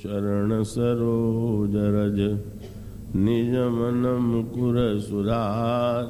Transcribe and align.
चरण 0.00 0.62
सरोज 0.62 1.74
रज, 1.94 2.18
निज 3.16 3.54
मन 3.72 4.06
मुकुर 4.22 4.76
सुधार। 5.00 6.06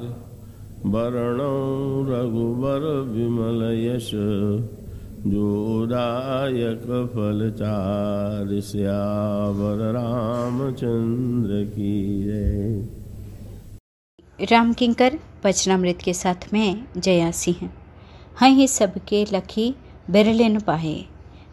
वरणौ 0.85 1.55
रघुबर 2.03 2.85
विमल 3.07 3.61
यश 3.77 4.09
जोदायक 5.25 6.85
फलचार 7.13 8.59
श्यावर 8.61 9.83
रामचंद्र 9.91 11.63
की 11.65 11.93
जय। 12.23 12.87
राम 14.51 14.73
किंकर 14.73 15.19
वचनामृत 15.45 15.99
के 16.03 16.13
साथ 16.13 16.53
में 16.53 16.83
जया 16.97 17.31
सिंह 17.31 17.69
हाँ 18.35 18.49
ही 18.49 18.67
सबके 18.67 19.23
लखी 19.33 19.73
बिरले 20.11 20.49
न 20.49 20.59
पाए 20.59 20.95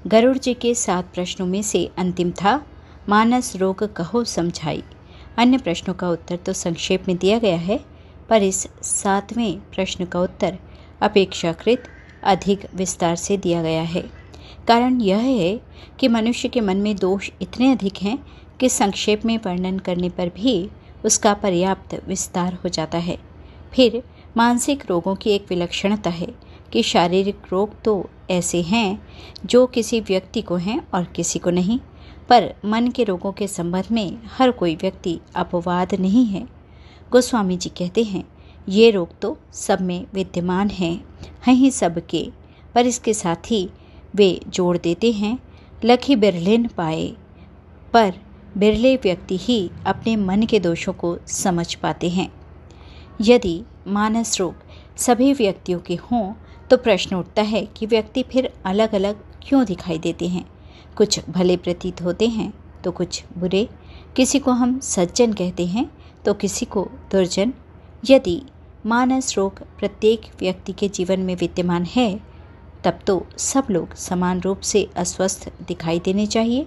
गरुड़ 0.07 0.39
जी 0.39 0.55
के 0.55 0.75
सात 0.75 1.15
प्रश्नों 1.15 1.47
में 1.47 1.63
से 1.63 1.91
अंतिम 1.99 2.31
था, 2.31 2.67
मानस 3.09 3.57
रोग 3.57 3.95
कहो 3.95 4.25
समझाई। 4.25 4.83
अन्य 5.37 5.59
प्रश्नों 5.59 5.95
का 5.95 6.11
उत्तर 6.11 6.37
तो 6.37 6.53
संक्षेप 6.53 7.09
में 7.09 7.17
दिया 7.17 7.39
गया 7.39 7.57
है, 7.57 7.81
पर 8.29 8.43
इस 8.43 8.69
सातवें 8.83 9.61
प्रश्न 9.61 10.05
का 10.05 10.21
उत्तर 10.21 10.59
अपेक्षाकृत 11.01 11.83
अधिक 12.23 12.67
विस्तार 12.75 13.17
से 13.17 13.37
दिया 13.37 13.63
गया 13.63 13.83
है। 13.83 14.03
कारण 14.69 15.01
यह 15.01 15.17
है 15.17 15.61
कि 15.99 16.09
मनुष्य 16.09 16.49
के 16.49 16.61
मन 16.61 16.77
में 16.77 16.97
दोष 16.97 17.31
इतने 17.43 17.73
अधिक 17.73 17.97
हैं 18.03 18.19
कि 18.61 18.69
संक्षेप 18.69 19.25
में 19.25 19.39
वर्णन 19.39 19.79
करने 19.79 20.09
पर 20.09 20.29
भी 20.29 20.71
उसका 21.05 21.35
पर्याप्त 21.35 22.03
विस्तार 22.09 22.55
हो 22.55 22.69
जाता 22.69 22.99
है। 22.99 23.19
फिर 23.73 24.03
मानसिक 24.37 24.87
रोगों 24.91 25.15
की 25.15 25.31
एक 25.31 25.47
विलक्षणता 25.51 26.11
है 26.11 26.29
कि 26.73 26.83
शारीरिक 26.83 27.37
रोग 27.53 27.83
तो 27.83 28.11
ऐसे 28.31 28.63
हैं, 28.63 29.09
जो 29.47 29.67
किसी 29.67 30.01
व्यक्ति 30.01 30.43
को 30.43 30.57
हैं 30.57 30.89
और 30.95 31.05
किसी 31.05 31.39
को 31.39 31.51
नहीं, 31.51 31.79
पर 32.29 32.55
मन 32.65 32.89
के 32.89 33.05
रोगों 33.05 33.33
के 33.33 33.47
संबंध 33.49 33.85
में 33.93 34.19
हर 34.27 34.51
कोई 34.51 34.77
व्यक्ति 34.77 35.21
अपवाद 35.37 35.95
नहीं 35.95 36.25
है। 36.27 36.47
गोस्वामी 37.13 37.57
जी 37.57 37.69
कहते 37.69 38.03
हैं, 38.03 38.25
ये 38.69 38.91
रोग 38.91 39.19
तो 39.19 39.39
सब 39.53 39.81
में 39.81 40.07
विद्यमान 40.15 40.69
हैं 40.69 41.05
हैं 41.47 41.55
ही 41.55 41.71
सबके 41.71 42.31
पर 42.75 42.87
इसके 42.87 43.15
साथ 43.15 43.51
ही 43.51 43.71
वे 44.15 44.41
जोड़ 44.49 44.79
देते 44.79 45.13
हैं, 45.13 45.39
लखी 45.85 46.17
बिरलेन 46.17 46.67
पाए। 46.67 47.13
पर 47.93 48.15
बिरले 48.59 48.97
व्यक्ति 48.97 49.37
ही 49.37 49.71
अपने 49.87 50.17
मन 50.17 50.43
के 50.43 50.61
दोषों 50.61 50.93
को 50.93 51.19
समझ 51.27 51.75
पाते 51.75 52.09
हैं। 52.09 52.33
यदि 53.21 53.63
मानस 53.87 54.41
रोग 54.41 54.55
सभी 54.97 55.33
व्यक्तियों 55.33 55.79
के 55.79 55.95
हों 55.95 56.33
तो 56.71 56.77
प्रश्न 56.77 57.17
उठता 57.17 57.43
है 57.43 57.65
कि 57.67 57.87
व्यक्ति 57.87 58.23
फिर 58.23 58.53
अलग 58.67 58.95
अलग 58.95 59.25
क्यों 59.43 59.65
दिखाई 59.65 59.99
देते 59.99 60.29
हैं? 60.29 60.45
कुछ 60.97 61.21
भले 61.31 61.57
प्रतीत 61.57 62.03
होते 62.03 62.27
हैं 62.29 62.53
तो 62.85 62.91
कुछ 62.91 63.23
बुरे। 63.39 63.69
किसी 64.17 64.39
को 64.39 64.51
हम 64.51 64.79
सज्जन 64.81 65.33
कहते 65.33 65.67
हैं 65.67 65.91
तो 66.25 66.35
किसी 66.35 66.67
को 66.67 66.89
दुर्जन। 67.13 67.53
यदि 68.11 68.43
मानस 68.87 69.37
रोग 69.37 69.63
प्रत्येक 69.79 70.21
व्यक्ति 70.41 70.73
के 70.73 70.89
जीवन 70.89 71.21
में 71.21 71.35
विद्यमान 71.37 71.85
है, 71.85 72.21
तब 72.85 72.99
तो 73.07 73.27
सब 73.39 73.67
लोग 73.71 73.95
समान 73.95 74.41
रूप 74.41 74.61
से 74.61 74.89
अस्वस्थ 74.97 75.49
दिखाई 75.69 75.99
देने 75.99 76.27
चाहिए। 76.27 76.67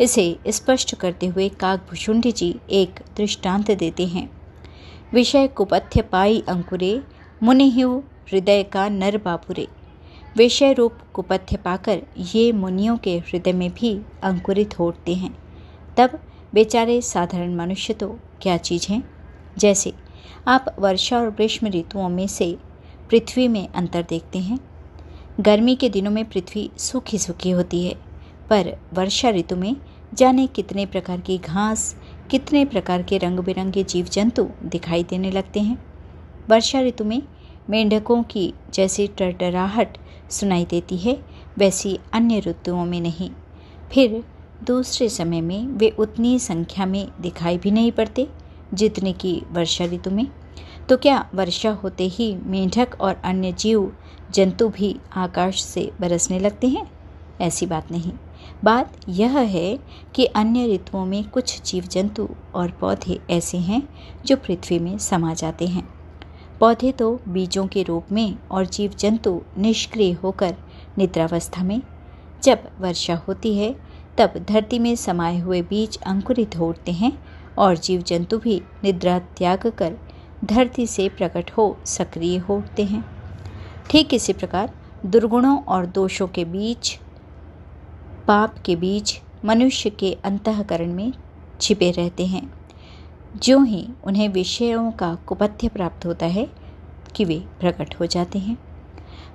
इसे 0.00 0.38
स्पष्ट 0.48 0.94
करते 0.94 1.26
हुए 1.26 1.48
काकभूषुंडी 1.48 2.32
जी 2.32 2.54
एक 2.70 3.00
दृष्टांत 3.16 3.70
देते 3.70 4.06
हैं। 4.06 4.28
विषय 5.12 5.46
कुपथ्य 5.48 6.02
पाई 6.02 6.42
अंकुरे, 6.48 7.00
मुनिहु 7.42 8.00
हृदय 8.32 8.62
का 8.62 8.88
नर 8.88 9.16
बापुरे। 9.18 9.68
विषय 10.36 10.72
रूप 10.72 10.92
कुपथ्य 11.12 11.56
पाकर 11.56 12.02
ये 12.18 12.52
मुनियों 12.52 12.96
के 12.96 13.18
हृदय 13.18 13.52
में 13.52 13.70
भी 13.70 14.00
अंकुरित 14.22 14.78
होते 14.78 15.14
हैं। 15.14 15.36
तब 15.96 16.18
बेचारे 16.54 17.00
साधारण 17.00 17.54
मनुष्य 17.54 17.94
तो 17.94 18.18
क्या 18.42 18.56
चीज़ 18.56 18.86
हैं? 18.92 19.02
जैसे 19.58 19.92
आप 20.48 20.76
वर्षा 20.78 21.18
और 21.18 21.30
ग्रीष्म 21.30 21.66
ऋतुओं 21.66 22.08
में 22.08 22.26
से 22.26 22.56
पृथ्वी 23.10 23.48
में 23.48 23.68
अंतर 23.68 24.02
देखते 24.02 24.38
हैं। 24.38 24.58
गर्मी 25.40 25.76
के 25.76 25.88
दिनों 25.88 26.10
में 26.10 26.24
पृथ्वी 26.24 26.70
सूखी 26.78 27.18
सूखी 27.18 27.50
होती 27.50 27.84
है, 27.86 27.94
पर 28.50 28.76
वर्षा 28.92 29.30
ऋतु 29.30 29.56
में 29.56 29.76
जाने 30.14 30.46
कितने 30.46 30.86
प्रकार 30.86 31.20
की 31.20 31.38
घास, 31.38 31.96
कितने 32.30 32.64
प्रकार 32.64 33.02
के 33.02 33.18
रंग 33.18 33.40
बिरंगे 33.40 33.84
जीव 33.84 34.06
जंतु 34.06 34.48
दिखाई 34.62 35.04
देने 35.04 35.30
लगते 35.30 35.60
हैं। 35.60 35.84
वर्षा 36.48 36.80
ऋतु 36.80 37.04
में 37.04 37.22
मेंढकों 37.70 38.22
की 38.22 38.54
जैसी 38.74 39.06
टरटराहट 39.06 39.98
सुनाई 40.30 40.64
देती 40.64 40.96
है, 40.96 41.24
वैसी 41.58 41.98
अन्य 42.12 42.38
ऋतुओं 42.38 42.84
में 42.84 43.00
नहीं। 43.00 43.30
फिर 43.92 44.24
दूसरे 44.64 45.08
समय 45.08 45.40
में 45.40 45.66
वे 45.66 45.88
उतनी 45.88 46.38
संख्या 46.38 46.86
में 46.86 47.08
दिखाई 47.20 47.58
भी 47.58 47.70
नहीं 47.70 47.92
पड़ते, 47.92 48.28
जितने 48.74 49.12
की 49.12 49.42
वर्षा 49.50 49.84
ऋतु 49.84 50.10
में। 50.10 50.26
तो 50.88 50.96
क्या 50.96 51.30
वर्षा 51.34 51.70
होते 51.70 52.04
ही 52.04 52.36
मेंढक 52.42 52.88
और 53.00 53.14
अन्य 53.24 53.52
जीव 53.52 53.96
जंतु 54.30 54.68
भी 54.68 54.96
आकाश 55.16 55.62
से 55.62 55.90
बरसने 56.00 56.38
लगते 56.38 56.68
हैं? 56.68 56.90
ऐसी 57.40 57.66
बात 57.66 57.92
नहीं। 57.92 58.12
बात 58.64 58.96
यह 59.08 59.38
है 59.38 59.78
कि 60.14 60.24
अन्य 60.24 60.74
ऋतुओं 60.74 61.06
में 61.06 61.28
कुछ 61.28 61.62
जीव 61.62 61.84
जंतु 61.84 62.28
और 62.54 62.70
पौधे 62.70 63.20
ऐसे 63.30 63.58
हैं 63.58 63.82
जो 64.26 64.36
पृथ्वी 64.36 64.78
में 64.78 64.98
समा 64.98 65.34
जाते 65.34 65.66
हैं। 65.66 65.95
पौधे 66.60 66.92
तो 66.92 67.20
बीजों 67.28 67.66
के 67.66 67.82
रूप 67.82 68.12
में 68.12 68.36
और 68.50 68.66
जीव 68.66 68.92
जंतु 68.98 69.40
निष्क्रिय 69.58 70.12
होकर 70.12 70.54
निद्रावस्था 70.98 71.64
में, 71.64 71.80
जब 72.42 72.68
वर्षा 72.80 73.14
होती 73.28 73.54
है, 73.58 73.74
तब 74.18 74.34
धरती 74.48 74.78
में 74.78 74.94
समाये 74.96 75.38
हुए 75.38 75.62
बीज 75.62 75.98
अंकुरित 76.06 76.56
होते 76.56 76.92
हैं 76.92 77.12
और 77.58 77.76
जीव 77.76 78.02
जंतु 78.02 78.38
भी 78.38 78.62
निद्रा 78.84 79.18
त्याग 79.18 79.66
कर 79.78 79.96
धरती 80.44 80.86
से 80.86 81.08
प्रकट 81.08 81.50
हो 81.50 81.76
सक्रिय 81.86 82.36
होते 82.38 82.84
हैं। 82.84 83.04
ठीक 83.90 84.14
इसी 84.14 84.32
प्रकार 84.32 84.72
दुर्गुणों 85.06 85.58
और 85.58 85.86
दोषों 85.86 86.28
के 86.28 86.44
बीच 86.44 86.98
पाप 88.26 88.58
के 88.58 88.76
बीच 88.76 89.20
मनुष्य 89.44 89.90
के 89.90 90.12
अंतकरण 90.24 90.92
में 90.92 91.12
छिपे 91.60 91.90
रहते 91.90 92.26
हैं। 92.26 92.42
जो 93.36 93.62
ही 93.62 93.88
उन्हें 94.04 94.28
विषयों 94.28 94.92
का 94.92 95.14
कुपथ्य 95.14 95.68
प्राप्त 95.68 96.06
होता 96.06 96.26
है 96.26 96.50
कि 97.14 97.24
वे 97.24 97.44
प्रकट 97.60 97.94
हो 98.00 98.06
जाते 98.06 98.38
हैं। 98.38 98.58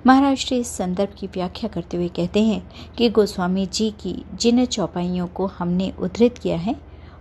महाराष्ट्र 0.06 0.54
इस 0.54 0.68
संदर्भ 0.68 1.14
की 1.18 1.26
व्याख्या 1.26 1.68
करते 1.68 1.96
हुए 1.96 2.08
कहते 2.08 2.42
हैं 2.42 2.70
कि 2.98 3.08
गोस्वामी 3.08 3.66
जी 3.66 3.90
की 3.90 4.24
जिन 4.34 4.64
चौपाइयों 4.64 5.26
को 5.26 5.46
हमने 5.46 5.92
उद्धृत 5.98 6.38
किया 6.38 6.56
है, 6.56 6.76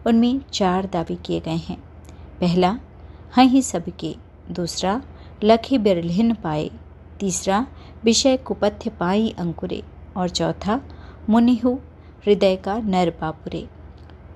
उनमें 0.08 0.42
चार 0.54 0.86
दावे 0.86 1.16
किए 1.16 1.40
गए 1.40 1.52
हैं। 1.52 1.84
पहला, 2.40 2.80
हैं 3.38 3.46
ही 3.46 3.62
सबके। 3.62 4.16
दूसरा, 4.52 5.02
लखी 5.44 5.78
बिरलिन 5.78 6.34
पाए। 6.34 6.72
तीसरा, 7.20 7.68
विषय 8.04 8.38
कुपथ्य 8.38 8.90
पाई 8.90 9.36
अंकुरे। 9.38 9.84
और 10.18 10.30
चौथा, 10.30 10.82
मुनिहु, 11.30 11.74
हृदय 12.26 12.56
का 12.56 12.78
नर 12.78 13.10
पापुरे 13.10 13.70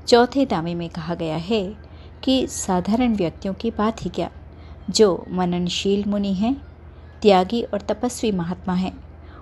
चौथे 0.08 0.46
दावे 0.46 0.76
में 0.76 0.90
कहा 0.90 1.16
गया 1.16 1.36
है 1.36 1.85
कि 2.26 2.48
साधारण 2.48 3.16
व्यक्तियों 3.16 3.54
की 3.54 3.72
बात 3.72 4.04
ही 4.06 4.10
क्या? 4.10 4.30
जो 4.90 5.26
मननशील 5.30 6.04
मुनि 6.08 6.34
हैं, 6.34 6.56
त्यागी 7.22 7.62
और 7.64 7.82
तपस्वी 7.82 8.32
महात्मा 8.32 8.74
हैं, 8.74 8.94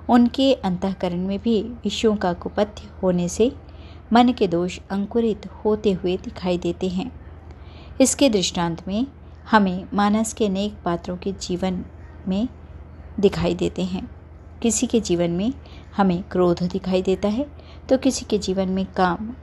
उनके 0.09 0.53
अंतकरण 0.53 1.25
में 1.27 1.39
भी 1.39 1.61
विषयों 1.83 2.15
का 2.15 2.33
कुपथ्य 2.33 2.89
होने 3.03 3.27
से 3.29 3.51
मन 4.13 4.31
के 4.31 4.47
दोष 4.47 4.79
अंकुरित 4.91 5.45
होते 5.65 5.91
हुए 5.91 6.17
दिखाई 6.17 6.57
देते 6.57 6.89
हैं। 6.89 7.11
इसके 8.01 8.29
दृष्टांत 8.29 8.87
में 8.87 9.05
हमें 9.51 9.87
मानस 9.93 10.33
के 10.33 10.45
अनेक 10.45 10.75
पात्रों 10.85 11.17
के 11.17 11.31
जीवन 11.41 11.83
में 12.27 12.47
दिखाई 13.19 13.55
देते 13.55 13.83
हैं। 13.83 14.07
किसी 14.61 14.87
के 14.87 14.99
जीवन 14.99 15.31
में 15.31 15.53
हमें 15.97 16.23
क्रोध 16.23 16.63
दिखाई 16.63 17.01
देता 17.01 17.27
है 17.27 17.45
तो 17.89 17.97
किसी 17.97 18.25
के 18.25 18.37
जीवन 18.37 18.69
में 18.69 18.85
काम, 18.85 19.33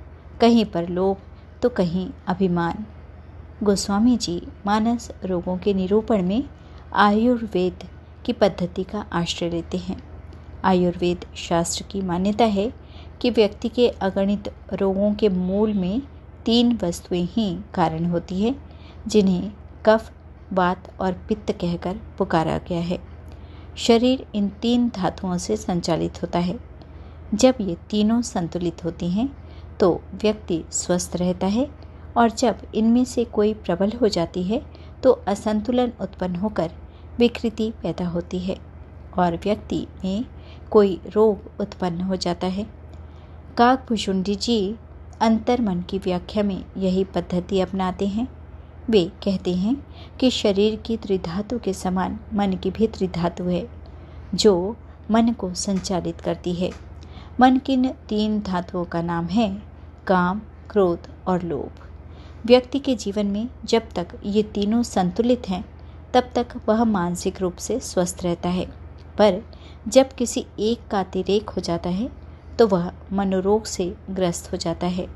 कहीं 0.40 0.64
पर 0.64 0.88
लोभ 0.88 1.16
तो 1.62 1.68
कहीं 1.68 2.10
अभिमान। 2.26 2.86
गोस्वामी 3.62 4.16
जी 4.16 4.42
मानस 4.66 5.10
रोगों 5.24 5.58
के 5.58 5.74
निरूपण 5.74 6.22
में 6.22 6.44
आयुर्वेद 6.94 7.84
की 8.24 8.32
पद्धति 8.32 8.84
का 8.84 9.04
आश्रय 9.12 9.50
लेते 9.50 9.78
हैं। 9.78 9.96
आयुर्वेद 10.64 11.26
शास्त्र 11.36 11.84
की 11.90 12.00
मान्यता 12.02 12.44
है 12.44 12.72
कि 13.20 13.30
व्यक्ति 13.30 13.68
के 13.68 13.88
अगणित 13.88 14.48
रोगों 14.72 15.14
के 15.14 15.28
मूल 15.28 15.72
में 15.72 16.02
तीन 16.44 16.78
वस्तुएँ 16.82 17.24
ही 17.24 17.58
कारण 17.74 18.06
होती 18.06 18.42
है, 18.42 18.54
जिन्हें 19.06 19.52
कफ 19.86 20.10
वात 20.52 21.00
और 21.00 21.12
पित्त 21.12 21.52
कहकर 21.52 22.00
पुकारा 22.18 22.58
गया 22.58 22.80
है। 22.80 22.98
शरीर 23.76 24.26
इन 24.34 24.48
तीन 24.48 24.88
धातुओं 24.88 25.38
से 25.38 25.56
संचालित 25.56 26.22
होता 26.22 26.38
है। 26.38 26.58
जब 27.34 27.54
ये 27.60 27.76
तीनों 27.90 28.22
संतुलित 28.22 28.84
होती 28.84 29.10
हैं 29.10 29.28
तो 29.80 30.00
व्यक्ति 30.14 30.64
स्वस्थ 30.70 31.16
रहता 31.16 31.46
है 31.46 31.89
और 32.16 32.30
जब 32.30 32.58
इनमें 32.74 33.04
से 33.04 33.24
कोई 33.24 33.54
प्रबल 33.54 33.92
हो 34.00 34.08
जाती 34.08 34.42
है 34.42 34.62
तो 35.02 35.12
असंतुलन 35.28 35.92
उत्पन्न 36.00 36.36
होकर 36.36 36.70
विकृति 37.18 37.72
पैदा 37.82 38.06
होती 38.08 38.38
है 38.38 38.56
और 39.18 39.36
व्यक्ति 39.36 39.86
में 40.04 40.24
कोई 40.70 41.00
रोग 41.06 41.60
उत्पन्न 41.60 42.00
हो 42.00 42.16
जाता 42.16 42.46
है। 42.46 42.66
काकभूषुंडी 43.56 44.34
जी 44.34 44.76
अंतर 45.20 45.60
मन 45.60 45.80
की 45.80 45.98
व्याख्या 45.98 46.42
में 46.42 46.64
यही 46.76 47.04
पद्धति 47.04 47.60
अपनाते 47.60 48.06
हैं। 48.06 48.28
वे 48.90 49.04
कहते 49.24 49.54
हैं 49.54 49.76
कि 50.20 50.30
शरीर 50.30 50.76
की 50.76 50.96
त्रिधातु 50.96 51.58
के 51.58 51.72
समान 51.72 52.18
मन 52.34 52.52
की 52.52 52.70
भी 52.70 52.86
त्रिधातु 52.86 53.44
है, 53.44 53.66
जो 54.34 54.76
मन 55.10 55.32
को 55.32 55.52
संचालित 55.54 56.20
करती 56.20 56.54
है। 56.54 56.70
मन 57.40 57.58
की 57.58 57.76
तीन 58.08 58.40
धातुओं 58.40 58.84
का 58.84 59.02
नाम 59.02 59.26
है, 59.26 59.50
काम, 60.06 60.40
क्रोध 60.70 61.08
और 61.26 61.42
लोभ। 61.42 61.89
व्यक्ति 62.46 62.78
के 62.78 62.94
जीवन 62.94 63.26
में 63.26 63.48
जब 63.64 63.88
तक 63.96 64.08
ये 64.24 64.42
तीनों 64.42 64.82
संतुलित 64.82 65.48
हैं, 65.48 65.64
तब 66.14 66.30
तक 66.34 66.48
वह 66.68 66.84
मानसिक 66.84 67.40
रूप 67.40 67.56
से 67.56 67.78
स्वस्थ 67.80 68.20
रहता 68.24 68.48
है। 68.48 68.66
पर 69.18 69.42
जब 69.88 70.12
किसी 70.12 70.46
एक 70.58 70.86
का 70.90 71.00
अतिरेक 71.00 71.50
हो 71.50 71.60
जाता 71.60 71.90
है 71.90 72.08
तो 72.58 72.66
वह 72.66 72.90
मनोरोग 73.12 73.64
से 73.64 73.94
ग्रस्त 74.10 74.52
हो 74.52 74.56
जाता 74.56 74.86
है। 74.86 75.06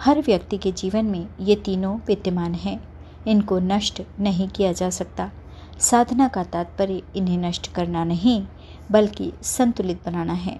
हर 0.00 0.20
व्यक्ति 0.20 0.58
के 0.58 0.72
जीवन 0.72 1.04
में 1.04 1.26
ये 1.40 1.56
तीनों 1.56 1.98
विद्यमान 2.06 2.54
हैं। 2.54 2.80
इनको 3.26 3.58
नष्ट 3.58 4.02
नहीं 4.20 4.48
किया 4.48 4.72
जा 4.72 4.90
सकता। 4.90 5.30
साधना 5.78 6.28
का 6.28 6.44
तात्पर्य 6.44 7.02
इन्हें 7.16 7.38
नष्ट 7.38 7.72
करना 7.72 8.04
नहीं, 8.04 8.42
बल्कि 8.90 9.32
संतुलित 9.42 10.04
बनाना 10.06 10.32
है। 10.32 10.58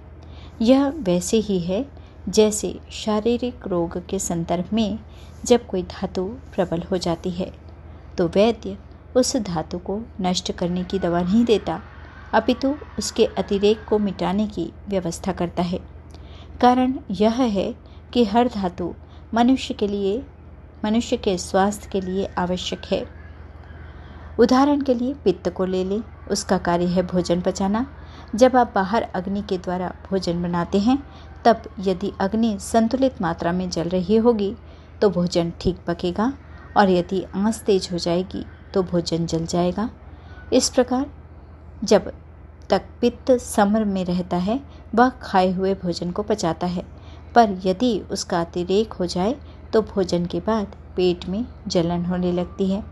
यह 0.62 0.88
वैसे 0.88 1.36
ही 1.36 1.58
है 1.60 1.84
जैसे 2.28 2.74
शारीरिक 2.92 3.66
रोग 3.66 3.98
के 4.06 4.18
संदर्भ 4.18 4.72
में 4.72 4.98
जब 5.44 5.66
कोई 5.66 5.82
धातु 5.82 6.24
प्रबल 6.54 6.82
हो 6.82 6.98
जाती 6.98 7.30
है 7.30 7.50
तो 8.18 8.26
वैद्य 8.28 8.76
उस 9.16 9.36
धातु 9.36 9.78
को 9.78 10.00
नष्ट 10.20 10.52
करने 10.52 10.82
की 10.84 10.98
दवा 10.98 11.20
नहीं 11.22 11.44
देता। 11.44 11.80
अपितु 12.34 12.74
उसके 12.98 13.24
अतिरेक 13.38 13.84
को 13.84 13.98
मिटाने 13.98 14.46
की 14.46 14.72
व्यवस्था 14.88 15.32
करता 15.32 15.62
है। 15.62 15.78
कारण 16.60 16.94
यह 17.10 17.42
है 17.42 17.74
कि 18.12 18.24
हर 18.24 18.48
धातु 18.48 18.94
मनुष्य 19.34 19.74
के 19.74 19.88
लिए, 19.88 20.22
मनुष्य 20.84 21.16
के 21.16 21.36
स्वास्थ्य 21.38 21.88
के 21.92 22.00
लिए 22.00 22.26
आवश्यक 22.38 22.84
है। 22.84 23.04
उदाहरण 24.38 24.80
के 24.80 24.94
लिए 24.94 25.14
पित्त 25.14 25.48
को 25.48 25.64
ले 25.64 25.84
लें, 25.84 26.02
उसका 26.30 26.58
कार्य 26.58 26.86
है 26.86 27.02
भोजन 27.02 27.40
पचाना 27.40 27.86
जब 28.34 28.56
आप 28.56 28.72
बाहर 28.74 29.02
अग्नि 29.14 29.42
के 29.42 29.58
द्वारा 29.58 29.92
भोजन 30.10 30.42
बनाते 30.42 30.78
हैं 30.78 30.98
तब 31.46 31.62
यदि 31.80 32.12
अग्नि 32.20 32.56
संतुलित 32.60 33.20
मात्रा 33.22 33.52
में 33.52 33.68
जल 33.70 33.88
रही 33.88 34.16
होगी 34.16 34.54
तो 35.00 35.10
भोजन 35.10 35.52
ठीक 35.60 35.78
पकेगा, 35.86 36.32
और 36.76 36.90
यदि 36.90 37.22
आँच 37.36 37.56
तेज 37.56 37.88
हो 37.92 37.98
जाएगी 37.98 38.44
तो 38.74 38.82
भोजन 38.82 39.26
जल 39.26 39.46
जाएगा। 39.46 39.88
इस 40.52 40.68
प्रकार, 40.68 41.06
जब 41.84 42.10
तक 42.70 42.82
पित्त 43.00 43.30
समर 43.32 43.84
में 43.84 44.04
रहता 44.04 44.36
है, 44.36 44.60
वह 44.94 45.08
खाए 45.22 45.52
हुए 45.52 45.74
भोजन 45.74 46.10
को 46.10 46.22
पचाता 46.22 46.66
है। 46.66 46.84
पर 47.34 47.56
यदि 47.64 47.98
उसका 48.10 48.40
अतिरेक 48.40 48.92
हो 48.92 49.06
जाए 49.06 49.34
तो 49.72 49.82
भोजन 49.84 50.26
के 50.26 50.40
बाद 50.40 50.74
पेट 50.96 51.28
में 51.28 51.44
जलन 51.66 52.04
होने 52.04 52.32
लगती 52.32 52.70
है। 52.70 52.82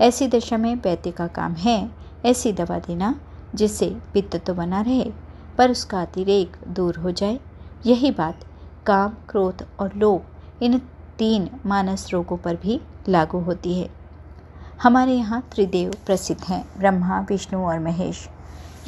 ऐसी 0.00 0.28
दशा 0.28 0.56
में 0.56 0.74
वैद्य 0.76 1.10
का 1.10 1.26
काम 1.26 1.54
है 1.54 1.90
ऐसी 2.24 2.52
दवा 2.52 2.78
देना, 2.78 3.14
जिससे 3.54 3.86
पित्त 4.14 4.36
तो 4.36 4.54
बना 4.54 4.80
रहे, 4.80 5.10
पर 5.58 5.70
उसका 5.70 6.02
अतिरेक 6.02 6.56
दूर 6.68 6.96
हो 6.96 7.10
जाए। 7.12 7.38
यही 7.86 8.10
बात 8.10 8.44
काम, 8.86 9.14
क्रोध 9.28 9.66
और 9.80 9.92
लोभ, 9.96 10.22
इन 10.62 10.78
तीन 11.18 11.50
मानस 11.66 12.12
रोगों 12.12 12.36
पर 12.36 12.56
भी 12.56 12.80
लागू 13.08 13.38
होती 13.38 13.78
है। 13.78 13.90
हमारे 14.82 15.12
यहाँ 15.12 15.48
त्रिदेव 15.54 15.94
प्रसिद्ध 16.06 16.44
हैं, 16.44 16.78
ब्रह्मा, 16.78 17.20
विष्णु 17.20 17.60
और 17.60 17.78
महेश। 17.78 18.28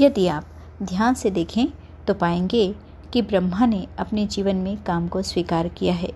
यदि 0.01 0.27
आप 0.27 0.45
ध्यान 0.83 1.15
से 1.15 1.31
देखें 1.31 1.67
तो 2.07 2.15
पाएँगे 2.15 2.75
कि 3.13 3.23
ब्रह्मा 3.23 3.67
ने 3.67 3.87
अपने 3.99 4.27
जीवन 4.27 4.57
में 4.57 4.83
काम 4.83 5.09
को 5.09 5.23
स्वीकार 5.23 5.69
किया 5.69 5.95
है। 5.95 6.13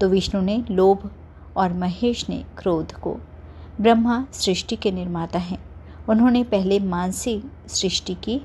तो 0.00 0.08
विष्णु 0.08 0.40
ने 0.40 0.64
लोभ 0.70 1.10
और 1.56 1.72
महेश 1.72 2.28
ने 2.28 2.44
क्रोध 2.58 2.92
को। 2.92 3.16
ब्रह्मा 3.80 4.26
सृष्टि 4.32 4.76
के 4.76 4.90
निर्माता 4.92 5.38
हैं। 5.38 5.64
उन्होंने 6.08 6.44
पहले 6.44 6.78
मानसिक 6.78 7.68
सृष्टि 7.68 8.14
की, 8.14 8.40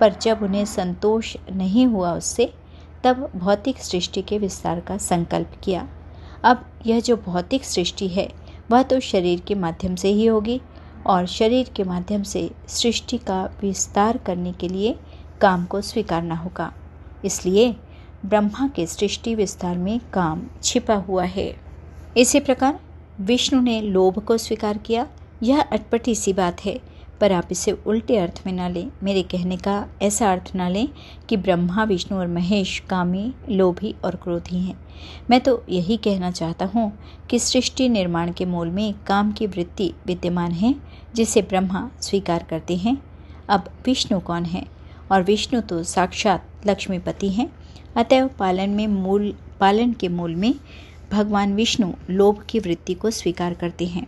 पर 0.00 0.12
जब 0.12 0.42
उन्हें 0.42 0.64
संतोष 0.64 1.36
नहीं 1.52 1.86
हुआ 1.86 2.12
उससे 2.12 2.54
तब 3.04 3.30
भौतिक 3.36 3.78
सृष्टि 3.78 4.22
के 4.22 4.38
विस्तार 4.38 4.80
का 4.80 4.96
संकल्प 4.96 5.52
किया। 5.64 5.88
अब 6.44 6.64
यह 6.86 7.00
जो 7.00 7.16
भौतिक 7.16 7.64
सृष्टि 7.64 8.08
है, 8.08 8.28
वह 8.70 8.82
तो 8.82 9.00
शरीर 9.00 9.40
के 9.40 9.54
माध्यम 9.54 9.94
से 9.94 10.08
ही 10.08 10.26
होगी 10.26 10.60
और 11.06 11.26
शरीर 11.26 11.70
के 11.76 11.84
माध्यम 11.84 12.22
से 12.22 12.50
सृष्टि 12.68 13.18
का 13.18 13.44
विस्तार 13.62 14.16
करने 14.16 14.52
के 14.52 14.68
लिए 14.68 14.98
काम 15.40 15.64
को 15.64 15.80
स्वीकारना 15.80 16.34
होगा। 16.34 16.72
इसलिए 17.24 17.76
ब्रह्मा 18.26 18.68
के 18.68 18.86
सृष्टि 18.86 19.34
विस्तार 19.34 19.78
में 19.78 20.00
काम 20.12 20.42
छिपा 20.62 20.94
हुआ 20.94 21.24
है। 21.24 21.54
इसी 22.16 22.40
प्रकार 22.40 22.80
विष्णु 23.20 23.60
ने 23.60 23.80
लोभ 23.80 24.18
को 24.18 24.38
स्वीकार 24.38 24.78
किया। 24.78 25.06
यह 25.42 25.60
अटपटी 25.62 26.14
सी 26.14 26.32
बात 26.32 26.64
है 26.64 26.80
पर 27.22 27.32
आप 27.32 27.48
इसे 27.50 27.72
उल्टे 27.72 28.16
अर्थ 28.16 28.42
में 28.46 28.52
ना 28.52 28.68
लें। 28.68 28.90
मेरे 29.02 29.22
कहने 29.22 29.56
का 29.56 29.88
ऐसा 30.02 30.32
अर्थ 30.32 30.52
ना 30.54 30.68
लें 30.68 30.88
कि 31.28 31.36
ब्रह्मा, 31.36 31.84
विष्णु 31.84 32.18
और 32.18 32.26
महेश 32.26 32.82
कामी, 32.90 33.34
लोभी 33.48 33.94
और 34.04 34.16
क्रोधी 34.16 34.58
हैं। 34.58 34.80
मैं 35.30 35.40
तो 35.40 35.64
यही 35.68 35.96
कहना 35.96 36.30
चाहता 36.30 36.64
हूँ 36.64 36.98
कि 37.30 37.38
सृष्टि 37.38 37.88
निर्माण 37.88 38.32
के 38.32 38.44
मूल 38.44 38.68
में 38.68 38.94
काम 39.06 39.32
की 39.32 39.46
वृत्ति 39.46 39.94
विद्यमान 40.06 40.52
है, 40.52 40.74
जिसे 41.14 41.42
ब्रह्मा 41.42 41.90
स्वीकार 42.00 42.46
करते 42.50 42.76
हैं। 42.76 42.98
अब 43.48 43.64
विष्णु 43.86 44.20
कौन 44.20 44.44
है? 44.44 44.66
और 45.12 45.22
विष्णु 45.22 45.60
तो 45.60 45.82
साक्षात 45.82 46.44
लक्ष्मीपति 46.66 47.28
हैं। 47.28 47.52
अतएव 47.96 48.30
पालन 48.38 48.70
में 48.70 48.86
मूल, 48.86 49.34
पालन 49.60 49.92
के 49.92 50.08
मूल 50.08 50.34
में 50.34 50.54
भगवान 51.12 51.54
विष्णु 51.54 51.92
लोभ 52.10 52.44
की 52.50 52.58
वृत्ति 52.58 52.94
को 52.94 53.10
स्वीकार 53.10 53.54
करते 53.54 53.86
हैं। 53.86 54.06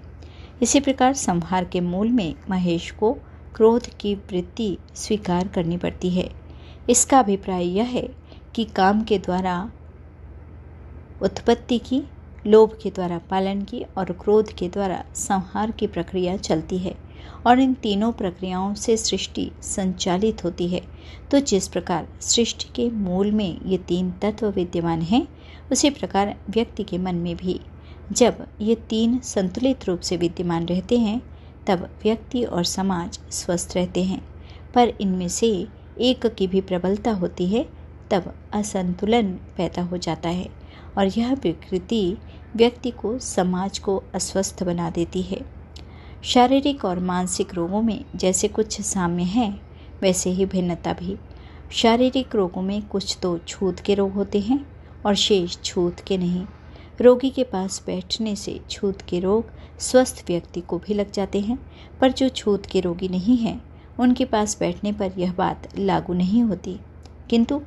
इसी 0.64 0.80
प्रकार 0.80 1.14
संहार 1.14 1.64
के 1.64 1.80
मूल 1.80 2.08
में 2.08 2.34
महेश 2.50 2.90
को 2.90 3.12
क्रोध 3.54 3.86
की 3.96 4.14
वृत्ति 4.14 4.78
स्वीकार 4.94 5.48
करनी 5.48 5.76
पड़ती 5.76 6.10
है। 6.10 6.30
इसका 6.90 7.18
अभिप्राय 7.18 7.64
यह 7.64 7.84
है 7.84 8.08
कि 8.54 8.64
काम 8.64 9.02
के 9.02 9.18
द्वारा, 9.18 9.70
उत्पत्ति 11.22 11.78
की, 11.78 12.02
लोभ 12.46 12.78
के 12.82 12.90
द्वारा 12.90 13.18
पालन 13.18 13.62
की 13.62 13.84
और 13.98 14.12
क्रोध 14.12 14.52
के 14.52 14.68
द्वारा 14.68 15.04
संहार 15.14 15.70
की 15.70 15.86
प्रक्रिया 15.86 16.36
चलती 16.36 16.78
है 16.78 16.94
और 17.46 17.60
इन 17.60 17.74
तीनों 17.74 18.12
प्रक्रियाओं 18.12 18.74
से 18.74 18.96
सृष्टि 18.96 19.50
संचालित 19.62 20.44
होती 20.44 20.68
है। 20.68 20.80
तो 21.30 21.40
जिस 21.40 21.68
प्रकार 21.68 22.08
सृष्टि 22.20 22.72
के 22.74 22.90
मूल 22.90 23.30
में 23.30 23.60
ये 23.66 23.78
तीन 23.78 24.10
तत्व 24.10 24.50
विद्यमान 24.50 25.02
हैं, 25.02 25.28
उसी 25.72 25.90
प्रकार 25.90 26.36
व्यक्ति 26.50 26.84
के 26.84 26.98
मन 26.98 27.14
में 27.14 27.36
भी 27.36 27.60
जब 28.12 28.46
ये 28.60 28.74
तीन 28.74 29.18
संतुलित 29.18 29.84
रूप 29.84 30.00
से 30.00 30.16
विद्यमान 30.16 30.66
रहते 30.66 30.98
हैं, 30.98 31.22
तब 31.66 31.90
व्यक्ति 32.02 32.44
और 32.44 32.64
समाज 32.64 33.20
स्वस्थ 33.30 33.72
रहते 33.76 34.04
हैं। 34.04 34.28
पर 34.74 34.88
इनमें 35.00 35.28
से 35.28 35.68
एक 36.00 36.26
की 36.26 36.46
भी 36.46 36.60
प्रबलता 36.60 37.10
होती 37.10 37.46
है, 37.46 37.68
तब 38.10 38.34
असंतुलन 38.52 39.32
पैदा 39.32 39.82
हो 39.82 39.96
जाता 39.96 40.28
है 40.28 40.48
और 40.98 41.18
यह 41.18 41.32
विकृति 41.32 42.18
व्यक्ति 42.56 42.90
को 42.90 43.18
समाज 43.18 43.78
को 43.78 44.02
अस्वस्थ 44.14 44.62
बना 44.62 44.90
देती 44.90 45.22
है। 45.22 45.40
शारीरिक 46.22 46.84
और 46.84 46.98
मानसिक 46.98 47.54
रोगों 47.54 47.82
में 47.82 48.04
जैसे 48.16 48.48
कुछ 48.48 48.80
साम्य 48.80 49.22
हैं, 49.22 49.60
वैसे 50.02 50.30
ही 50.30 50.46
भिन्नता 50.46 50.92
भी। 50.92 51.16
शारीरिक 51.72 52.34
रोगों 52.34 52.62
में 52.62 52.82
कुछ 52.82 53.18
तो 53.22 53.38
छूत 53.38 53.80
के 53.80 53.94
रोग 53.94 54.12
होते 54.12 54.40
हैं 54.40 54.66
और 55.06 55.14
शेष 55.14 55.58
छूत 55.64 56.00
के 56.00 56.18
नहीं। 56.18 56.46
रोगी 57.00 57.30
के 57.30 57.44
पास 57.44 57.82
बैठने 57.86 58.36
से 58.36 58.60
छूत 58.70 59.02
के 59.02 59.20
रोग 59.20 59.44
स्वस्थ 59.80 60.24
व्यक्ति 60.28 60.60
को 60.60 60.78
भी 60.78 60.94
लग 60.94 61.12
जाते 61.12 61.40
हैं, 61.40 61.58
पर 62.00 62.12
जो 62.12 62.28
छूत 62.28 62.66
के 62.66 62.80
रोगी 62.80 63.08
नहीं 63.08 63.36
हैं, 63.36 63.64
उनके 64.00 64.24
पास 64.24 64.60
बैठने 64.60 64.92
पर 64.92 65.12
यह 65.18 65.32
बात 65.32 65.78
लागू 65.78 66.12
नहीं 66.12 66.42
होती। 66.42 66.78
किंतु 67.30 67.60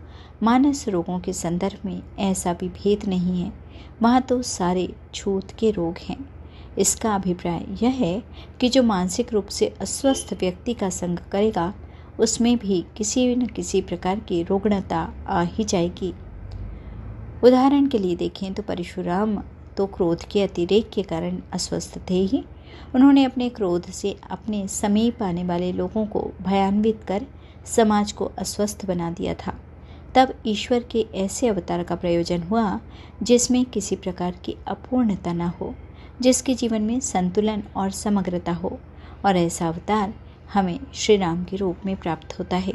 मानस 0.44 0.88
रोगों 0.88 1.20
के 1.20 1.34
संदर्भ 1.34 1.86
में 1.86 2.02
ऐसा 2.20 2.54
भी 2.54 2.70
भेद 2.70 3.06
नहीं 3.08 3.42
है। 3.42 3.54
वहाँ 4.02 4.22
तो 4.22 4.42
सारे 4.42 4.94
छूत 5.14 5.52
के 5.52 5.72
रोग 5.72 5.98
हैं। 5.98 6.30
इसका 6.78 7.16
अभिप्राय 7.16 7.66
यह 7.84 7.90
है 7.90 8.24
कि 8.62 8.70
जो 8.70 8.84
मानसिक 8.84 9.34
रूप 9.34 9.48
से 9.48 9.74
अस्वस्थ 9.82 10.34
व्यक्ति 10.34 10.74
का 10.74 10.90
संग 10.90 11.18
करेगा, 11.18 11.74
उसमें 12.20 12.58
भी 12.58 12.86
किसी 12.98 13.36
न 13.36 13.46
किसी 13.46 13.82
प्रकार 13.82 14.20
की 14.20 14.44
रुग्णता 14.44 15.14
आ 15.28 15.42
ही 15.42 15.64
जाएगी। 15.64 16.14
उदाहरण 17.44 17.88
के 17.88 17.98
लिए 17.98 18.16
देखें 18.16 18.54
तो 18.54 18.64
परशुराम 18.64 19.38
तो 19.78 19.86
क्रोध 19.86 20.24
के 20.24 20.44
अतिरेक 20.44 20.90
के 20.90 21.04
कारण 21.04 21.38
अस्वस्थ 21.54 21.98
थे 22.10 22.14
ही। 22.14 22.44
उन्होंने 22.96 23.24
अपने 23.24 23.50
क्रोध 23.50 23.86
से 23.86 24.16
अपने 24.32 24.68
समीप 24.68 25.24
आने 25.24 25.44
वाले 25.44 25.72
लोगों 25.72 26.06
को 26.06 26.32
भयान्वित 26.42 27.04
कर 27.08 27.26
समाज 27.66 28.12
को 28.12 28.26
अस्वस्थ 28.26 28.86
बना 28.86 29.12
दिया 29.12 29.34
था। 29.34 29.54
तब 30.16 30.34
ईश्वर 30.46 30.84
के 30.84 31.06
ऐसे 31.16 31.48
अवतार 31.48 31.84
का 31.84 31.96
प्रयोजन 31.96 32.44
हुआ, 32.44 32.80
जिसमें 33.24 33.66
किसी 33.66 33.96
प्रकार 33.96 34.36
की 34.44 34.56
अपूर्णता 34.68 35.34
न 35.34 35.42
हो, 35.42 35.76
जिसके 36.22 36.54
जीवन 36.54 36.82
में 36.82 37.00
संतुलन 37.00 37.64
और 37.76 37.92
समग्रता 37.92 38.54
हो, 38.54 38.80
और 39.26 39.38
ऐसा 39.38 39.68
अवतार 39.68 40.14
हमें 40.54 40.80
श्री 40.94 41.18
राम 41.18 41.44
के 41.44 41.58
रूप 41.58 41.78
में 41.86 41.96
प्राप्त 41.96 42.40
होता 42.40 42.58
है। 42.58 42.74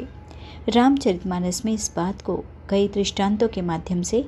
रामचरितमानस 0.69 1.65
में 1.65 1.73
इस 1.73 1.91
बात 1.95 2.21
को 2.21 2.43
कई 2.69 2.87
दृष्टांतों 2.87 3.47
के 3.47 3.61
माध्यम 3.61 4.01
से 4.01 4.25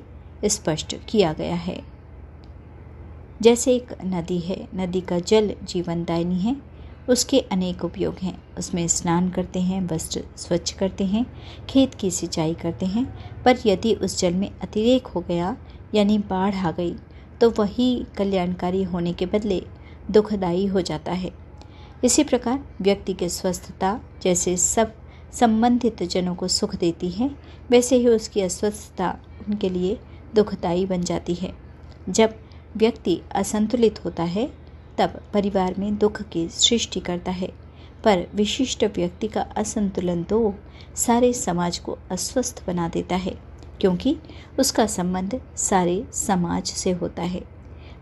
स्पष्ट 0.48 0.94
किया 1.08 1.32
गया 1.32 1.54
है। 1.54 1.80
जैसे 3.42 3.74
एक 3.74 3.92
नदी 4.04 4.38
है, 4.38 4.56
नदी 4.74 5.00
का 5.00 5.18
जल 5.18 5.54
जीवनदायिनी 5.62 6.38
है, 6.38 6.56
उसके 7.08 7.40
अनेक 7.52 7.84
उपयोग 7.84 8.18
हैं। 8.18 8.36
उसमें 8.58 8.86
स्नान 8.88 9.28
करते 9.30 9.60
हैं, 9.60 9.86
वस्त्र 9.88 10.22
स्वच्छ 10.36 10.72
करते 10.72 11.04
हैं, 11.04 11.24
खेत 11.68 11.94
की 11.94 12.10
सिंचाई 12.10 12.54
करते 12.54 12.86
हैं, 12.86 13.04
पर 13.42 13.58
यदि 13.66 13.94
उस 13.94 14.18
जल 14.18 14.34
में 14.34 14.50
अतिरेक 14.62 15.06
हो 15.06 15.20
गया, 15.20 15.56
यानी 15.94 16.18
बाढ़ 16.20 16.54
आ 16.54 16.70
गई 16.70 16.94
तो 17.40 17.50
वही 17.50 18.04
कल्याणकारी 18.16 18.82
होने 18.82 19.12
के 19.12 19.26
बदले 19.26 19.62
दुखदायी 20.10 20.66
हो 20.66 20.80
जाता 20.80 21.12
है। 21.12 21.30
इसी 22.04 22.24
प्रकार 22.24 22.64
व्यक्ति 22.80 23.14
की 23.14 23.28
स्वस्थता 23.28 24.00
जैसे 24.22 24.56
सब 24.56 24.94
संबंधित 25.32 26.02
जनों 26.02 26.34
को 26.34 26.48
सुख 26.48 26.74
देती 26.76 27.08
है, 27.10 27.30
वैसे 27.70 27.96
ही 27.96 28.08
उसकी 28.08 28.40
अस्वस्थता 28.40 29.10
उनके 29.48 29.68
लिए 29.68 29.98
दुखदायी 30.36 30.86
बन 30.86 31.02
जाती 31.02 31.34
है। 31.34 31.52
जब 32.08 32.34
व्यक्ति 32.76 33.20
असंतुलित 33.34 34.04
होता 34.04 34.22
है, 34.24 34.50
तब 34.98 35.20
परिवार 35.34 35.74
में 35.78 35.96
दुख 35.98 36.22
की 36.22 36.48
सृष्टि 36.48 37.00
करता 37.00 37.32
है। 37.32 37.50
पर 38.04 38.26
विशिष्ट 38.34 38.84
व्यक्ति 38.86 39.28
का 39.28 39.40
असंतुलन 39.56 40.22
तो 40.22 40.54
सारे 40.96 41.32
समाज 41.32 41.78
को 41.78 41.96
अस्वस्थ 42.10 42.62
बना 42.66 42.88
देता 42.88 43.16
है, 43.16 43.34
क्योंकि 43.80 44.16
उसका 44.58 44.86
संबंध 44.86 45.40
सारे 45.56 46.04
समाज 46.12 46.66
से 46.66 46.90
होता 46.92 47.22
है। 47.22 47.42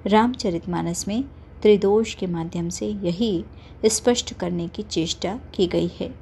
रामचरितमानस 0.06 1.06
में 1.08 1.22
त्रिदोष 1.62 2.14
के 2.14 2.26
माध्यम 2.26 2.68
से 2.68 2.86
यही 2.86 3.44
स्पष्ट 3.86 4.32
करने 4.34 4.68
की 4.68 4.82
चेष्टा 4.82 5.38
की 5.54 5.66
गई 5.66 5.90
है। 6.00 6.12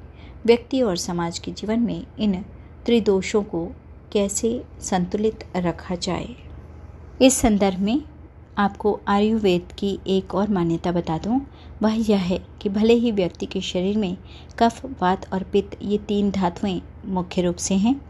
व्यक्ति 0.45 0.81
और 0.81 0.97
समाज 0.97 1.39
के 1.39 1.51
जीवन 1.51 1.79
में 1.79 2.05
इन 2.19 2.33
त्रिदोषों 2.85 3.43
को 3.43 3.67
कैसे 4.13 4.63
संतुलित 4.81 5.43
रखा 5.57 5.95
जाए। 5.95 6.35
इस 7.21 7.33
संदर्भ 7.33 7.79
में 7.79 8.01
आपको 8.57 8.99
आयुर्वेद 9.07 9.71
की 9.77 9.99
एक 10.07 10.35
और 10.35 10.49
मान्यता 10.49 10.91
बता 10.91 11.17
दूँ। 11.17 11.39
वह 11.81 11.93
यह 12.09 12.19
है 12.19 12.39
कि 12.61 12.69
भले 12.69 12.93
ही 12.93 13.11
व्यक्ति 13.11 13.45
के 13.45 13.61
शरीर 13.61 13.97
में 13.97 14.17
कफ, 14.59 14.85
वात 15.01 15.33
और 15.33 15.43
पित्त 15.43 15.77
ये 15.81 15.97
तीन 15.97 16.31
धातुएँ 16.31 16.81
मुख्य 17.05 17.41
रूप 17.41 17.55
से 17.55 17.75
हैं, 17.75 18.01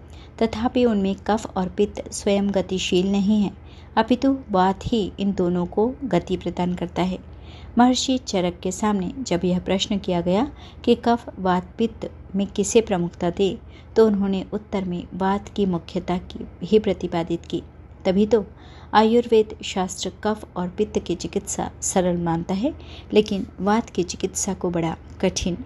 तथापि 0.41 0.85
उनमें 0.85 1.15
कफ 1.15 1.57
और 1.57 1.69
पित्त 1.69 2.11
स्वयं 2.11 2.49
गतिशील 2.51 3.11
नहीं 3.11 3.41
है। 3.41 3.51
अपितु 3.97 4.37
वात 4.51 4.79
ही 4.85 5.11
इन 5.19 5.33
दोनों 5.33 5.65
को 5.65 5.93
गति 6.03 6.37
प्रदान 6.37 6.75
करता 6.75 7.01
है। 7.01 7.32
महर्षि 7.77 8.17
चरक 8.17 8.59
के 8.63 8.71
सामने 8.71 9.11
जब 9.19 9.45
यह 9.45 9.59
प्रश्न 9.59 9.97
किया 9.97 10.21
गया 10.21 10.45
कि 10.85 10.95
कफ 10.95 11.25
वात 11.39 11.73
पित्त 11.77 12.09
में 12.35 12.45
किसे 12.47 12.81
प्रमुखता 12.81 13.29
दे 13.29 13.57
तो 13.95 14.05
उन्होंने 14.07 14.45
उत्तर 14.53 14.83
में 14.83 15.03
वात 15.13 15.49
की 15.49 15.65
मुख्यता 15.65 16.17
की 16.17 16.45
ही 16.63 16.79
प्रतिपादित 16.79 17.45
की। 17.45 17.61
तभी 18.05 18.25
तो 18.25 18.45
आयुर्वेद 18.93 19.55
शास्त्र 19.63 20.11
कफ 20.23 20.45
और 20.57 20.67
पित्त 20.69 20.99
की 20.99 21.15
चिकित्सा 21.15 21.69
सरल 21.81 22.17
मानता 22.17 22.53
है, 22.53 22.73
लेकिन 23.13 23.45
वात 23.59 23.89
की 23.89 24.03
चिकित्सा 24.03 24.53
को 24.53 24.69
बड़ा 24.69 24.95
कठिन। 25.21 25.57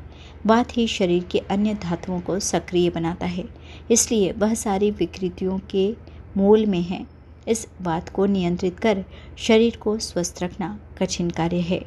वात 0.46 0.78
ही 0.78 0.88
शरीर 0.88 1.24
के 1.24 1.40
अन्य 1.40 1.74
धातुओं 1.74 2.20
को 2.20 2.40
सक्रिय 2.40 2.90
बनाता 2.90 3.26
है, 3.26 3.46
इसलिए 3.92 4.32
वह 4.32 4.54
सारी 4.54 4.92
विकृतियों 4.92 5.60
के 5.70 5.90
मूल 6.38 6.66
में 6.66 6.82
है। 6.82 7.06
इस 7.48 7.68
बात 7.82 8.10
को 8.10 8.26
नियंत्रित 8.26 8.80
कर 8.80 9.04
शरीर 9.38 9.76
को 9.76 9.98
स्वस्थ 10.00 10.44
रखना 10.44 10.78
कठिन 10.98 11.30
कार्य 11.30 11.60
है। 11.60 11.86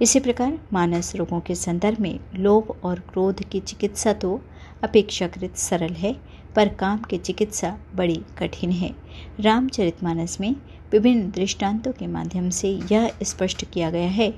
इसी 0.00 0.20
प्रकार 0.20 0.58
मानस 0.72 1.14
रोगों 1.16 1.38
के 1.40 1.54
संदर्भ 1.54 2.00
में 2.00 2.18
लोभ 2.34 2.68
और 2.84 2.98
क्रोध 3.08 3.42
की 3.42 3.60
चिकित्सा 3.60 4.12
तो 4.12 4.40
अपेक्षाकृत 4.84 5.56
सरल 5.56 5.92
है, 5.92 6.14
पर 6.56 6.68
काम 6.74 6.98
की 7.00 7.18
चिकित्सा 7.18 7.76
बड़ी 7.94 8.20
कठिन 8.38 8.70
है। 8.72 8.94
रामचरितमानस 9.40 10.40
में 10.40 10.54
विभिन्न 10.92 11.30
दृष्टांतों 11.30 11.92
के 11.92 12.06
माध्यम 12.06 12.48
से 12.50 12.70
यह 12.92 13.10
स्पष्ट 13.22 13.64
किया 13.64 13.90
गया 13.90 14.10
है 14.10 14.30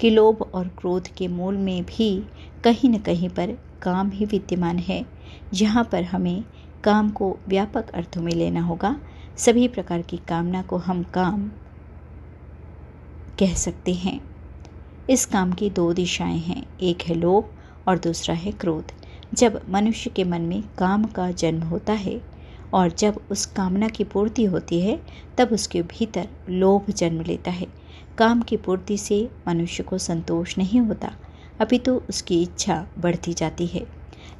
कि 0.00 0.10
लोभ 0.10 0.42
और 0.54 0.68
क्रोध 0.78 1.08
के 1.08 1.28
मूल 1.28 1.56
में 1.56 1.84
भी 1.84 2.10
कहीं 2.64 2.90
न 2.90 2.98
कहीं 2.98 3.28
पर 3.28 3.56
काम 3.82 4.10
ही 4.10 4.24
विद्यमान 4.24 4.78
है। 4.78 5.04
यहाँ 5.54 5.88
पर 5.92 6.02
हमें 6.04 6.44
काम 6.84 7.10
को 7.10 7.36
व्यापक 7.48 7.90
अर्थों 7.90 8.22
में 8.22 8.32
लेना 8.32 8.60
होगा, 8.60 8.96
सभी 9.36 9.68
प्रकार 9.68 10.02
की 10.02 10.16
कामना 10.28 10.62
को 10.62 10.76
हम 10.76 11.02
काम 11.14 11.50
कह 13.38 13.54
सकते 13.56 13.94
हैं। 13.94 14.20
इस 15.10 15.24
काम 15.26 15.52
की 15.52 15.70
दो 15.70 15.92
दिशाएँ 15.92 16.38
हैं, 16.38 16.66
एक 16.82 17.02
है 17.02 17.14
लोभ 17.14 17.50
और 17.88 17.98
दूसरा 17.98 18.34
है 18.34 18.52
क्रोध। 18.52 18.84
जब 19.34 19.60
मनुष्य 19.70 20.10
के 20.10 20.24
मन 20.24 20.40
में 20.40 20.62
काम 20.78 21.04
का 21.04 21.30
जन्म 21.30 21.62
होता 21.62 21.92
है 21.92 22.20
और 22.74 22.90
जब 22.90 23.20
उस 23.30 23.46
कामना 23.46 23.88
की 23.88 24.04
पूर्ति 24.04 24.44
होती 24.44 24.80
है, 24.80 25.00
तब 25.38 25.48
उसके 25.52 25.82
भीतर 25.82 26.28
लोभ 26.50 26.90
जन्म 26.90 27.20
लेता 27.20 27.50
है। 27.50 27.66
काम 28.18 28.42
की 28.42 28.56
पूर्ति 28.56 28.98
से 28.98 29.28
मनुष्य 29.48 29.82
को 29.82 29.98
संतोष 29.98 30.58
नहीं 30.58 30.80
होता 30.80 31.12
अपितु 31.60 31.92
तो 31.92 32.06
उसकी 32.08 32.42
इच्छा 32.42 32.86
बढ़ती 32.98 33.34
जाती 33.34 33.66
है। 33.66 33.86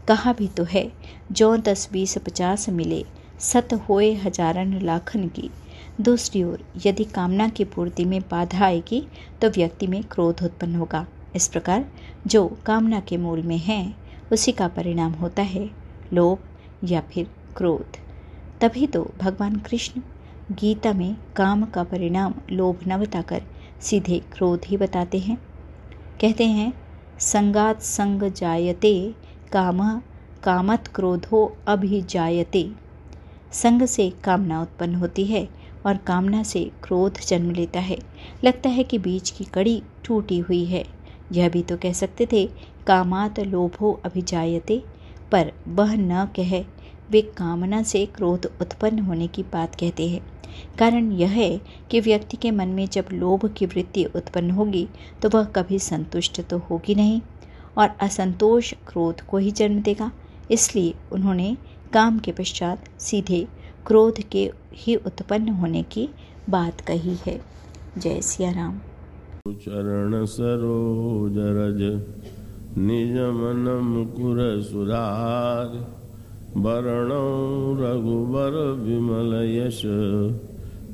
कहा 0.09 0.33
भी 0.33 0.49
तो 0.49 0.65
है 0.65 0.93
जो 1.33 1.57
दस 1.57 1.89
बीस 1.93 2.19
पचास 2.19 2.69
मिले, 2.69 3.05
सत 3.41 3.75
होए 3.89 4.15
हजारन 4.15 4.81
लाखन 4.83 5.29
की। 5.29 5.51
दूसरी 6.01 6.43
ओर, 6.45 6.65
यदि 6.87 7.05
कामना 7.05 7.49
की 7.49 7.65
पूर्ति 7.65 8.05
में 8.05 8.21
बाधा 8.21 8.65
आएगी 8.65 9.07
तो 9.43 9.49
व्यक्ति 9.49 9.87
में 9.87 10.03
क्रोध 10.03 10.43
उत्पन्न 10.43 10.75
होगा। 10.75 11.07
इस 11.37 11.49
प्रकार, 11.49 11.87
जो 12.27 12.47
कामना 12.67 13.01
के 13.01 13.17
मूल 13.17 13.43
में 13.43 13.59
है, 13.59 13.95
उसी 14.33 14.53
का 14.53 14.69
परिणाम 14.69 15.13
होता 15.13 15.43
है, 15.43 15.71
लोभ 16.13 16.39
या 16.85 17.01
फिर 17.01 17.31
क्रोध। 17.57 17.97
तभी 18.61 18.87
तो 18.87 19.11
भगवान 19.21 19.57
कृष्ण 19.57 20.01
गीता 20.53 20.93
में 20.93 21.17
काम 21.37 21.65
का 21.65 21.85
परिणाम 21.85 22.35
लोभ 22.53 22.81
न 22.89 22.99
बताकर 22.99 23.43
सीधे 23.81 24.19
क्रोध 24.33 24.65
ही 24.65 24.77
बताते 24.77 25.19
हैं। 25.19 25.39
कहते 26.21 26.47
हैं, 26.47 26.73
संगात 27.19 27.83
संग 27.83 28.23
जायते, 28.23 29.15
काम, 29.53 29.99
कामत 30.43 30.87
क्रोधो 30.95 31.57
अभिजायते। 31.67 32.71
संग 33.53 33.83
से 33.83 34.11
कामना 34.25 34.63
उत्पन्न 34.63 34.95
होती 34.95 35.25
है 35.25 35.49
और 35.87 35.97
कामना 35.97 36.43
से 36.43 36.71
क्रोध 36.83 37.21
जन्म 37.21 37.51
लेता 37.51 37.81
है। 37.81 37.99
लगता 38.45 38.69
है 38.69 38.85
कि 38.85 38.99
बीच 38.99 39.31
की 39.31 39.45
कड़ी 39.45 39.83
टूटी 40.05 40.39
हुई 40.39 40.65
है। 40.65 40.85
यह 41.33 41.49
भी 41.49 41.63
तो 41.63 41.77
कह 41.77 41.93
सकते 41.93 42.27
थे, 42.33 42.47
कामात 42.87 43.41
लोभो 43.41 43.93
अभिजायते। 44.05 44.83
पर 45.33 45.53
वह 45.69 45.95
न 45.95 46.27
कह, 46.37 46.61
वे 47.11 47.21
कामना 47.21 47.83
से 47.83 48.05
क्रोध 48.07 48.47
उत्पन्न 48.61 48.99
होने 48.99 49.27
की 49.27 49.43
बात 49.43 49.75
कहते 49.75 50.09
हैं। 50.09 50.21
कारण 50.79 51.11
यह 51.13 51.31
है 51.31 51.61
कि 51.91 52.01
व्यक्ति 52.01 52.37
के 52.37 52.51
मन 52.51 52.69
में 52.69 52.87
जब 52.87 53.09
लोभ 53.13 53.47
की 53.57 53.67
वृत्ति 53.67 54.05
उत्पन्न 54.05 54.51
होगी 54.51 54.87
तो 55.23 55.29
वह 55.29 55.45
कभी 55.45 55.79
संतुष्ट 55.79 56.41
तो 56.41 56.59
होगी 56.59 56.95
नहीं 56.95 57.21
और 57.79 57.91
असंतोष 58.01 58.73
क्रोध 58.89 59.21
को 59.21 59.39
ही 59.39 59.51
जन्म 59.51 59.81
देगा। 59.81 60.11
इसलिए 60.51 60.95
उन्होंने 61.13 61.57
काम 61.93 62.19
के 62.19 62.33
पश्चात 62.33 62.89
सीधे 63.01 63.47
क्रोध 63.87 64.21
के 64.33 64.51
ही 64.75 64.95
उत्पन्न 64.97 65.49
होने 65.49 65.83
की 65.83 66.09
बात 66.51 66.81
कही 66.81 67.17
है। 67.27 67.41
जय 67.99 68.21
सिया 68.21 68.51
राम 68.51 68.79
चरण 69.49 70.25
सरोज 70.25 71.37
रज, 71.39 71.83
निज 72.79 73.13
मन 73.37 73.69
मुकुर 73.85 74.39
सुधार 74.63 75.77
वरण 76.57 77.11
रघुबर 77.81 78.57
विमल 78.81 79.35
यश, 79.47 79.81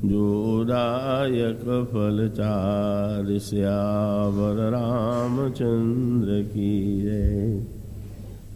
जोदायक 0.05 1.63
फल 1.91 2.27
चार 2.37 3.37
श्यावर 3.39 4.69
रामचंद्र 4.71 6.41
की 6.43 7.01
जय। 7.01 7.72